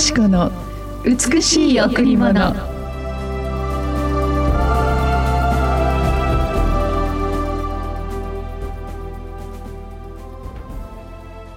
[0.00, 0.50] し子の
[1.04, 2.54] 美しい贈り物。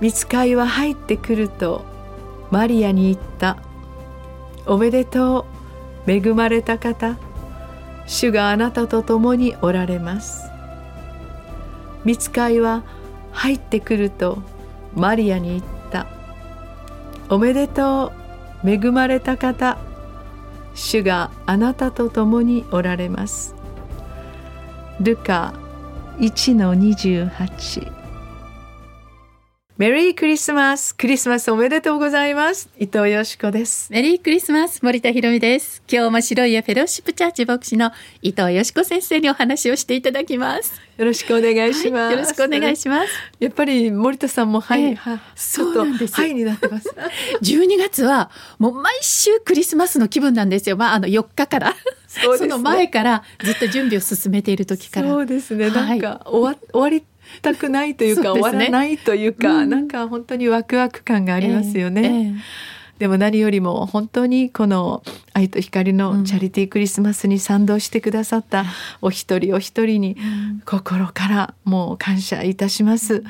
[0.00, 1.84] 見つかいは入ってくると
[2.52, 3.58] マリアに言った。
[4.66, 5.46] おめでと
[6.06, 7.18] う恵まれた方。
[8.06, 10.48] 主があなたと共におられます。
[12.04, 12.84] 見つかいは
[13.32, 14.38] 入ってくると
[14.94, 16.06] マリアに言った。
[17.28, 18.17] おめでとう
[18.64, 19.78] 恵まれた方。
[20.74, 23.54] 主があなたと共におられます。
[25.00, 25.54] ルカ
[26.18, 27.97] 1-28
[29.78, 32.68] メリークリスマスクリスマスおめでとうございます。
[32.80, 33.92] 伊藤よしこです。
[33.92, 35.84] メリークリスマス森田博美です。
[35.88, 40.80] 今日も白いフェローシップチャーチ牧師の伊藤よしこ先生にお話をしていただきます。
[40.96, 43.12] よろしくお願いします、はい、よろしくお願いします。
[43.38, 46.92] やっぱり森田さんもはい、えー、はそうなんですはいになってます。
[47.42, 50.76] 12月はもう毎週クリスマスの気分なんですよ。
[50.76, 51.76] まああの4日から。
[52.08, 55.08] そ、ね,、の前からずっと準備を進めている時から。
[55.08, 55.70] そうですね。
[55.70, 57.04] なんか、はい、終わ終わり
[57.42, 62.02] たくないというか、ね、終わらないというか、うん、なんか本当にワクワク感がありますよね。
[62.02, 68.64] えーえーでも何よりも本当にこの愛と光のチャリティークリスマスに賛同してくださった
[69.00, 70.16] お一人お一人に
[70.64, 73.22] 心からもう感謝いたします。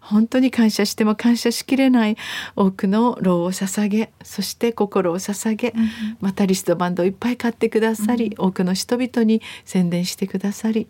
[0.00, 2.16] 本当に感謝しても感謝しきれない
[2.56, 5.72] 多くの労を捧げそして心を捧げ
[6.20, 10.88] またリストバンドをいっぱい買ってくださり多くの人々に宣伝してくださり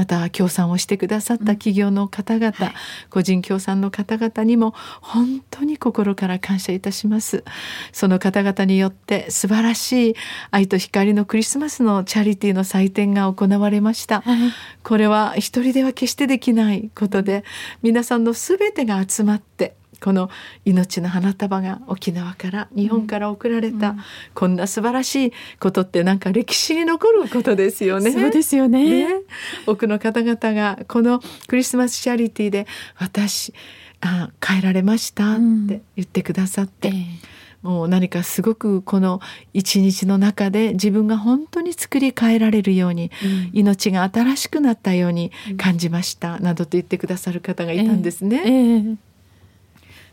[0.00, 2.74] また協賛をしてくださった企業の方々、うんはい、
[3.10, 7.44] 個人協賛の方々にも本当に心から感謝いたします。
[7.92, 10.14] その方々によって素晴らしい
[10.50, 14.38] 愛と光のクリスマスのチャリティーの祭典が行われました、はい、
[14.82, 17.44] これは一人では決してできないことで
[17.82, 20.30] 皆さんの全てが集まってこの
[20.64, 24.00] 命の花束が沖縄から日本から送られた、うん、
[24.34, 28.12] こんな素晴らしいことってなんか歴史に残ることですよね。
[28.12, 29.22] そうですよね、ね、
[29.66, 32.66] 多くの方々がこのクリスマスチャリティーで
[32.96, 33.52] 私
[34.00, 35.36] あ変えられましたっ
[35.68, 36.88] て言ってくださって。
[36.88, 36.98] うんえ。
[37.00, 39.20] ーもう何かすごくこの
[39.52, 48.42] 一日の中で自分が本当に作り変えられるように、うん、命が新しくなったように感じました、うん、などと言ってくださる方がいたんですね。
[48.44, 48.96] えーえー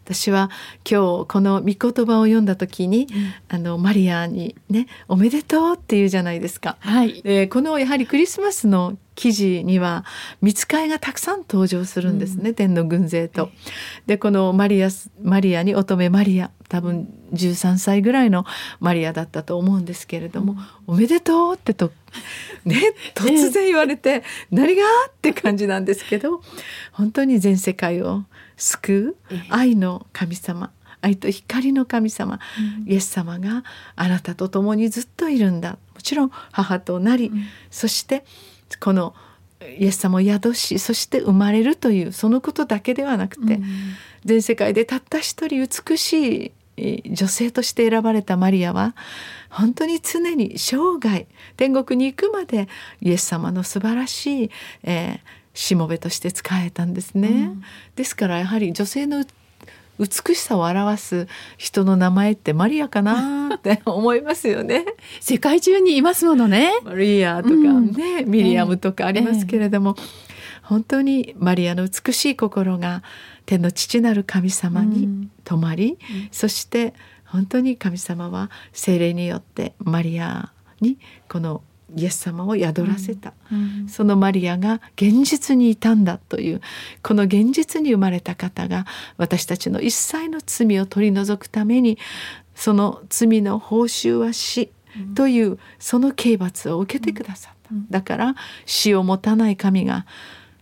[0.07, 0.49] 私は
[0.89, 1.75] 今日この御言
[2.05, 6.77] 葉を読んだ時に、うん、あのマリアにね「おめでとう」って言うじゃないですか。
[6.79, 10.05] はい、でこのやはりクリスマスの記事には
[10.41, 13.49] 見つかいがたくさん登場するんですね、うん、天の軍勢と。
[14.05, 14.87] でこのマリア
[15.21, 18.45] マリアに乙女マリア多分13歳ぐらいの
[18.79, 20.53] マリアだったと思うんですけれども
[20.87, 21.91] 「うん、おめでとう」ってと
[22.63, 26.41] ね突然言われて「何が?」って感じなんですけど
[26.93, 28.23] 本当に全世界を
[28.57, 32.39] 救う愛の神様愛と光の神様、
[32.81, 33.63] うん、イエス様が
[33.95, 35.77] あなたと共にずっといるんだ。
[35.93, 38.25] もちろん母となり、うん、そして
[38.79, 39.13] この
[39.79, 43.63] イエス様を宿しそして生まれるというそのことだけではなくて、うん、
[44.23, 48.95] 全世界でたった一人美しい女性として選ばれたマリアは
[49.49, 52.67] 本当に常に生涯天国に行くまで
[53.01, 54.51] イエス様の素晴らしい、
[54.83, 55.19] えー、
[55.57, 57.63] しもべとして使えたんですね、うん、
[57.95, 59.25] ですからやはり女性の
[59.99, 64.85] 美しさを表す人の名前ってマリアかなって 思いますよね。
[65.19, 66.71] 世界中にいますものね。
[66.83, 70.05] マリアとかね、うん、ミリアムとかありますけれども、えー、
[70.61, 73.01] 本当にマリアの美しい心が
[73.47, 75.97] 天の父なる神様に泊まり、うん、
[76.31, 76.93] そして
[77.25, 81.63] 本当に神様は精霊によってマリアにこの
[81.95, 83.81] イエス様を宿らせた、うん。
[83.81, 86.61] うん、そのマリアが現実にいたんだという
[87.01, 88.85] この現実に生まれた方が
[89.17, 91.97] 私たちの一切の罪を取り除くために
[92.55, 94.71] その罪の報酬は死
[95.15, 97.57] というその刑罰を受けてくださった。
[97.89, 98.35] だから
[98.65, 100.05] 死を持たない神が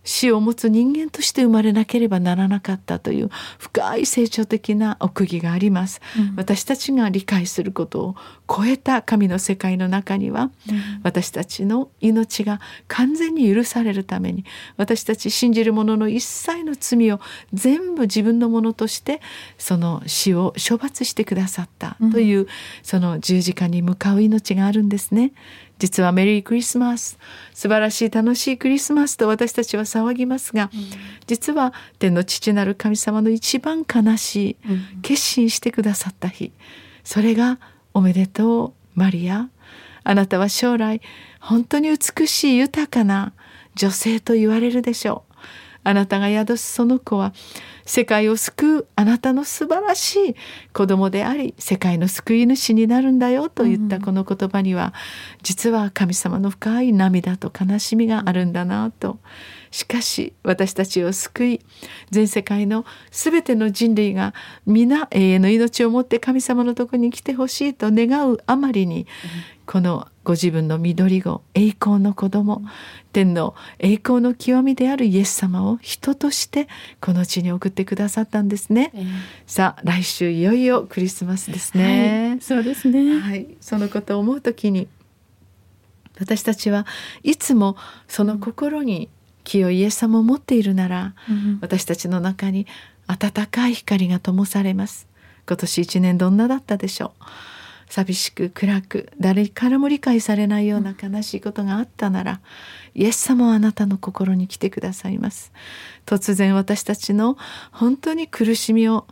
[0.06, 8.16] 死を持つ人間として生まれなければならなかったという深い成長的な奥義があります、うん、私たちが理解することを
[8.48, 10.50] 超えた神の世界の中には、うん、
[11.02, 14.44] 私たちの命が完全に許されるために
[14.76, 17.20] 私たち信じる者の一切の罪を
[17.52, 19.20] 全部自分のものとして
[19.58, 22.46] その死を処罰してくださったという、うん、
[22.84, 25.32] その十字架に向かう命があるんですね。
[25.78, 27.18] 実はメリークリスマス
[27.52, 30.80] 素晴らしい楽しいクリスマスと私たちは騒ぎますが、うん、
[31.26, 34.56] 実は天の父なる神様の一番悲しい、
[35.02, 36.52] 決心してくださった日
[37.04, 37.58] それが
[37.94, 39.48] おめでとうマリア。
[40.08, 41.00] あなたは将来
[41.40, 43.32] 本当に美しい豊かな
[43.74, 45.34] 女性と言われるでしょう
[45.86, 47.32] あなたが宿すその子は
[47.84, 50.36] 世界を救うあなたの素晴らしい
[50.72, 54.92] 子供であり世界の救い主になるんだよと言ったこの言葉には、
[55.42, 59.18] 実は神様の深い涙と悲しみがあるんだなと。
[59.70, 61.60] しかし私たちを救い
[62.10, 64.34] 全世界の全ての人類が
[64.66, 69.06] 皆永遠の命を持って神様のとこに来てほしいと願うあまりに、
[69.66, 72.62] このご自分の緑子栄光の子供
[73.12, 76.68] 天の栄光の極みであるイエス様を人として
[77.00, 79.04] この地に送ってくださったんですね、えー、
[79.46, 83.20] さあ来週いよいよクリスマスですね、はい、そうですね。
[83.20, 84.88] はいそのことを思うときに
[86.20, 86.86] 私たちは
[87.22, 87.76] いつも
[88.08, 89.08] その心に
[89.46, 92.66] 清いイエス様を持っているなら、うん、私たちの中に
[93.06, 95.06] 温かい光が灯されます。
[95.46, 97.24] 今年一年どんなだったでしょう？
[97.88, 102.40] 寂しく暗く誰からも理解されないような悲しいことがあったなら
[102.94, 105.52] イエス様はあなたの心に来てくださいます。
[106.04, 107.38] 突然私たちの
[107.70, 109.06] 本当に苦しみを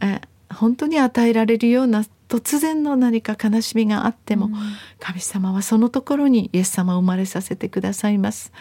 [0.00, 4.50] え本当に与えられるような突然の何か悲しみがあっても、
[5.00, 8.52] 神様はそのところにイエス様を生まれさせてくださいます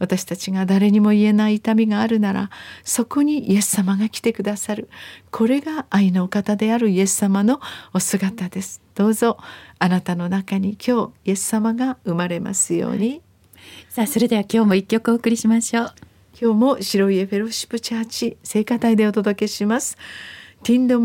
[0.00, 2.50] 私たちが誰にも言えない痛みがあるなら
[2.82, 4.88] そこにイエス様が来てくださる。
[5.30, 7.60] これが愛のお方であるイエス様の
[7.94, 8.82] お姿です。
[8.96, 9.38] どうぞ
[9.78, 13.22] あなたの中に今日イエス様が生まれますように。
[13.88, 15.94] さあそれでは今日も一曲お送りしましょう。
[16.40, 19.96] 今日も白家フェロシップチャーチ聖歌隊でお届けします。
[20.62, 20.98] ティンド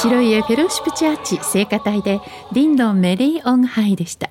[0.00, 2.20] 白い家フェローシップチャーチ聖歌隊で
[2.52, 4.30] Ding Dong Merrily on High でした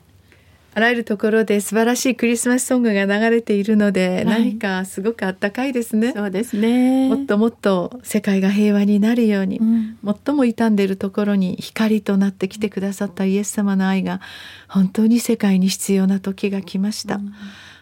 [0.73, 6.13] あらゆるところで素晴らしいクリスマスソングが流れているので、はい、何かすごくあったかいですね。
[6.13, 7.09] そうですね。
[7.09, 14.21] もっともっと世界が平和になるように、うん、最も傷んでいるところに光となってきてくださったイエス様の愛が
[14.69, 17.15] 本当に世界に必要な時が来ました。
[17.15, 17.33] うん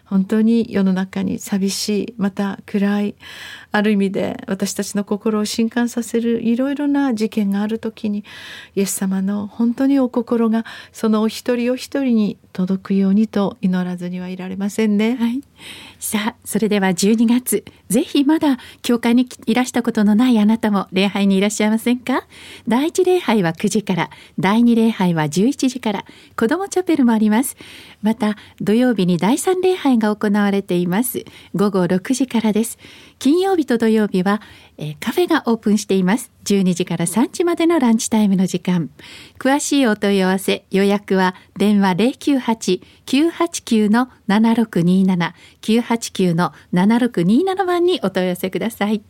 [0.06, 3.14] 本当に世の中に寂しいまた暗い
[3.72, 8.24] ある意味で私たちの心を震撼させるいろいろな事件がある時に
[8.74, 15.16] イエス様の本当にお心がそのお一人お一人に届くようにと祈らずにはいられませんね。
[15.16, 15.42] はい、
[15.98, 22.26] さあそれでは12月ぜひまだ教会にいらしたことのないあなたも礼拝にいらっしゃいませんか？
[22.66, 26.04] 第一礼拝は9時から第二礼拝は11時から
[26.36, 27.56] 子どもチャペルもあります。
[28.06, 31.24] また土曜日に第三礼拝が行われています。
[31.56, 32.78] 午後6時からです。
[33.18, 34.40] 金曜日と土曜日は、
[34.78, 36.30] えー、カフェがオープンしています。
[36.44, 38.90] 12時から3時までのランチタイムの時間。
[39.40, 41.96] 詳しいお問い合わせ予約は電話
[43.06, 45.32] 098-989の7627
[45.62, 49.02] 989の7627番にお問い合わせください。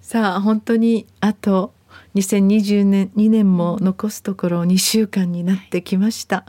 [0.00, 1.74] さあ本当にあと
[2.14, 6.46] 2020年年も残すところ2週間になってきました、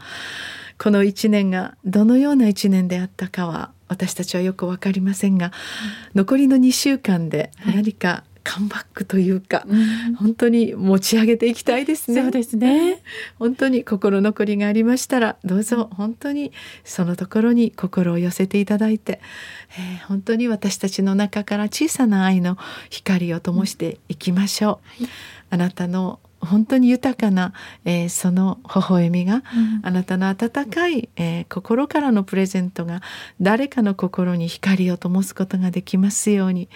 [0.77, 5.51] この1年がどのような1年であったかは私たちはよく分かりませんが、
[6.13, 12.21] 残りの2週間で何かカムバックというか、うん、本当に持ち上げていきたいですね。
[12.21, 13.03] そうですね。
[13.37, 16.53] 本当に心残りがありましたら、どうぞ本当に
[16.85, 19.19] そのところに心を寄せていただいて、
[19.77, 22.57] えー、本当に私たちの中から小さな愛の
[22.89, 25.03] 光を灯していきましょう。
[25.03, 25.11] はい、
[25.49, 27.53] あなたの本当に豊かな、
[27.85, 29.43] えー、その微笑みが、うん、
[29.83, 33.01] あなたの温かい、えー、心からのプレゼントが
[33.41, 36.69] 誰かの心に光を灯すことができますように。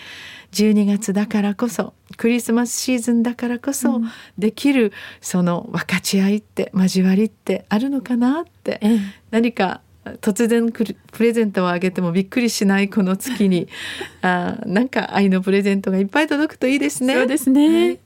[0.52, 4.02] 12月だからこそクリスマスシーズンだからこそ
[4.38, 4.92] できる、
[5.22, 9.00] その分かち合いって交わりってあるのかなって、うん、
[9.32, 9.82] 何か
[10.22, 13.68] 突然プレゼントをあげてもびっくりしないこの月に
[14.22, 17.14] あなんか愛のプレゼントがいっぱい届くといいですね。
[17.14, 18.00] そうですね、はい、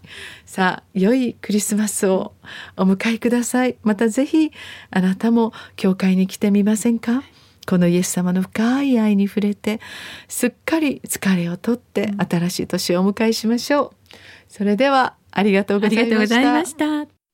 [0.45, 2.33] さあ良いクリスマスを
[2.75, 3.75] お迎えください。
[3.83, 4.51] またぜひ
[4.91, 7.23] あなたも教会に来てみませんか？
[7.65, 9.79] このイエス様の深い愛に触れて
[10.27, 14.15] すっかり疲れを取って新しい年をお迎えしましょう
[14.49, 15.15] それでは。
[15.35, 16.09] ありがとうござい
[16.45, 17.14] ました。